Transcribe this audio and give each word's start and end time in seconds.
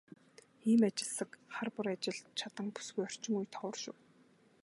Ийм 0.71 0.81
ажилсаг, 0.89 1.31
хар 1.53 1.69
бор 1.75 1.87
ажилд 1.95 2.25
чаданги 2.39 2.73
бүсгүй 2.75 3.03
орчин 3.07 3.33
үед 3.37 3.53
ховор 3.59 3.77
шүү. 3.83 3.95